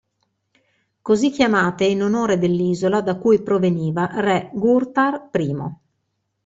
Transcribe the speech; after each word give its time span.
Così 1.03 1.29
chiamate 1.29 1.85
in 1.85 2.01
onore 2.01 2.39
dell'isola 2.39 3.01
da 3.01 3.17
cui 3.19 3.43
proveniva 3.43 4.09
re 4.11 4.49
Ghurtar 4.51 5.29
I. 5.31 5.55